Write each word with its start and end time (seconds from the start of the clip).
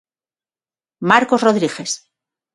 Marcos 1.09 1.43
Rodríguez. 1.47 1.91